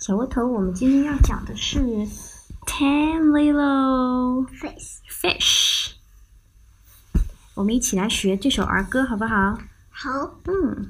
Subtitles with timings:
[0.00, 1.78] 小窝头，我们今天要讲的是
[2.66, 5.90] Ten Little Fish Fish。
[7.52, 9.58] 我们一起来学这首儿歌，好不好？
[9.90, 10.88] 好，嗯。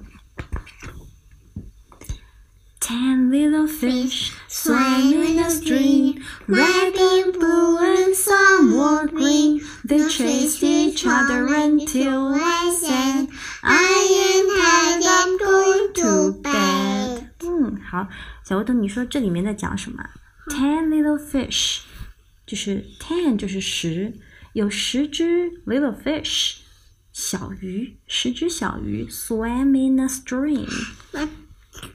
[2.81, 9.61] Ten little fish swam in a stream, red and blue and some were green.
[9.85, 13.29] They chased each other until one said,
[13.63, 17.27] I am tired, I'm going to bed.
[17.43, 18.09] 嗯，好，
[18.51, 20.03] 小窝头，你说这里面在讲什么
[20.49, 21.83] ？Ten little fish，
[22.45, 24.13] 就是 ten 就是十，
[24.55, 26.57] 有十只 little fish
[27.13, 30.67] 小鱼，十只小鱼 swam in a stream。
[31.13, 31.29] 那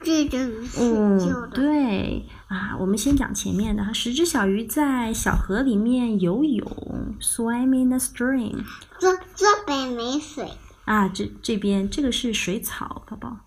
[0.01, 1.47] 这就是旧嗯，的。
[1.49, 8.63] 对啊，我们先讲前面的哈，十只小鱼在小河里面游泳，swam in a stream。
[8.97, 10.49] 这这边没水，
[10.85, 13.41] 啊，这这边这个是水草，宝宝。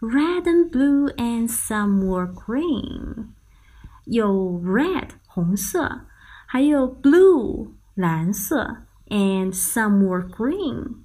[0.00, 3.28] Red and blue and some were green，
[4.04, 6.06] 有 red 红色，
[6.46, 10.96] 还有 blue 蓝色，and some were green，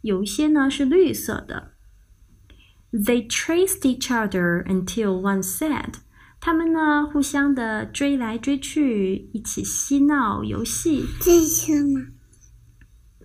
[0.00, 1.72] 有一些呢是绿色的。
[2.90, 5.96] They chased each other until one said，
[6.40, 11.04] 他们呢互相的追来追去，一起嬉闹游戏。
[11.20, 12.06] 这是吗？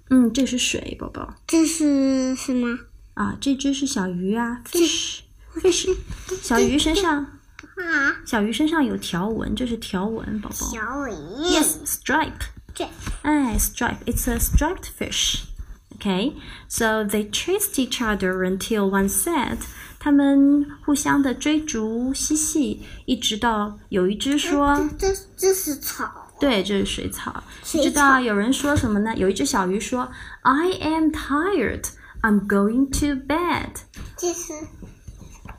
[0.09, 1.36] 嗯，这是水，宝宝。
[1.48, 2.78] 这是什么？
[3.17, 5.95] 啊，这只是小鱼啊，fish，fish，
[6.42, 10.56] 小鱼身上，啊，小鱼身上有条纹，这是条纹，宝宝。
[10.56, 11.12] 小尾。
[11.12, 12.31] Yes，stripe，
[12.73, 12.88] 这
[13.22, 16.34] 哎，stripe，it's a striped fish。Okay,
[16.67, 19.59] so they chased each other until one said，
[20.00, 26.34] 他们互相的追逐嬉戏，一直到有一只说，这这这是草。
[26.39, 27.44] 对，这是水草。
[27.64, 29.16] 水你知道有人说什么呢？
[29.16, 31.86] 有一只小鱼说，I am tired,
[32.22, 33.83] I'm going to bed。
[34.16, 34.52] 这是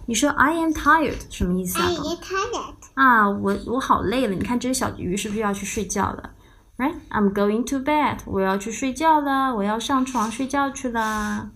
[0.06, 2.74] 你说 I am tired 什么意思啊？I am tired。
[2.96, 4.34] 啊，我我好累了。
[4.34, 6.32] 你看这只小鱼是不是要去睡觉了
[6.78, 8.20] ？Right, I'm going to bed。
[8.26, 11.52] 我要去睡觉了，我要上床睡觉去了。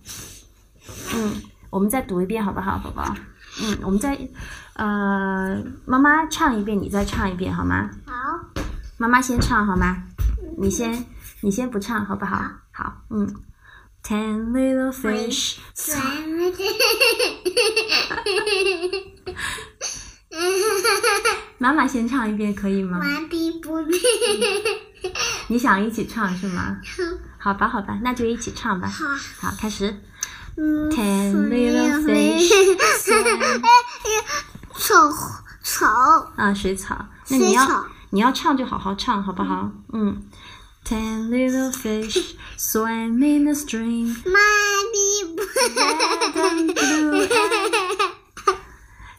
[1.14, 3.14] 嗯，我们再读一遍好不好，宝宝？
[3.62, 4.18] 嗯，我们再
[4.74, 7.90] 呃，妈妈唱一遍，你再唱一遍好吗？
[8.06, 8.12] 好，
[8.96, 10.04] 妈妈先唱好吗？
[10.58, 11.04] 你先，
[11.42, 12.42] 你先不唱好不好？
[12.70, 13.34] 好，嗯。
[14.06, 15.56] Ten little fish。
[21.56, 22.98] 妈妈先唱一遍可以吗？
[22.98, 23.96] 完毕不毕。
[25.48, 26.76] 你想一起唱是吗？
[27.38, 28.86] 好吧，好吧，那就一起唱吧。
[28.86, 29.06] 好。
[29.40, 29.96] 好，开始。
[30.56, 32.76] 嗯 Ten little fish
[34.74, 35.10] 草
[35.62, 37.06] 草啊，水草。
[37.28, 39.70] 那你要你要唱就好好唱，好不好？
[39.94, 40.22] 嗯。
[40.84, 44.22] Ten little fish swam in the stream.
[44.26, 48.12] Mommy, red and blue and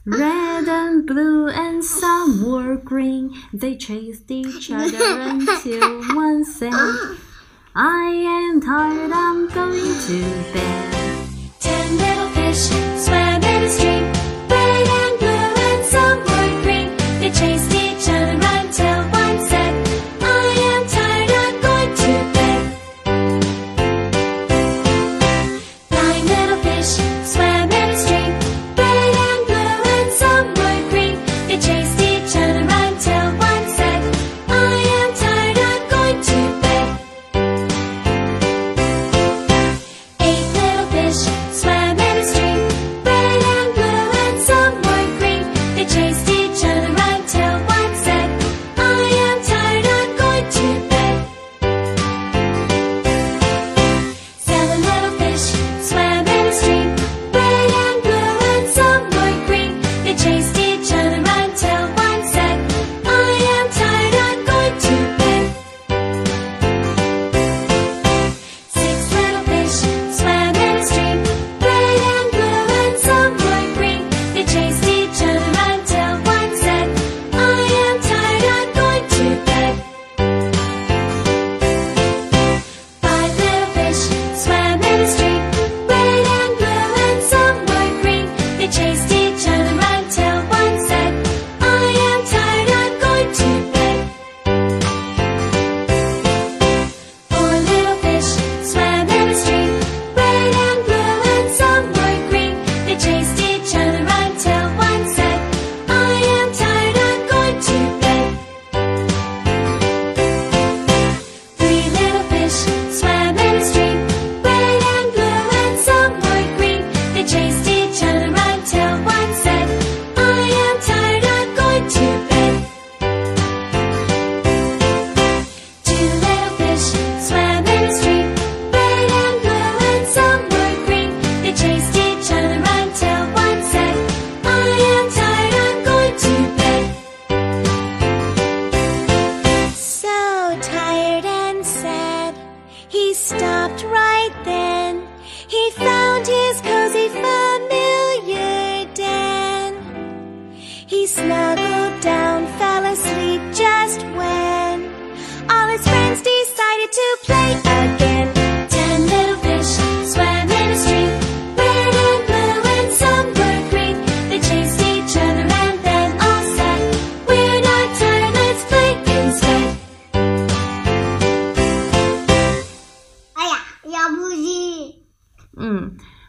[0.05, 3.33] red and blue and some were green.
[3.51, 6.71] They chased each other until one said,
[7.73, 9.11] "I am tired.
[9.11, 11.27] I'm going to bed."
[11.59, 12.69] Ten little fish
[13.03, 14.14] swam in the stream.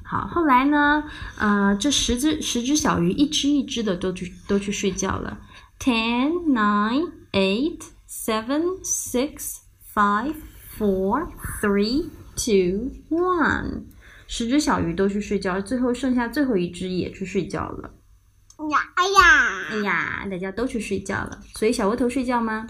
[0.08, 1.02] 好，后来呢，
[1.36, 5.38] 呃，这十只十只小鱼一只一只的都去都去睡觉了。
[5.80, 9.58] Ten, nine, eight, seven, six,
[9.92, 10.36] five,
[10.78, 11.28] four,
[11.60, 13.86] three, two, one。
[14.28, 17.94] 十只小鱼都去睡觉，最后剩下最后一只也去睡觉了。
[18.70, 22.66] 呀，哎呀，哎呀，大家都去睡觉了，所以小窝头睡觉吗？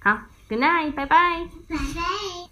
[0.00, 1.48] 好，Good night，拜拜。
[1.68, 2.47] 拜拜。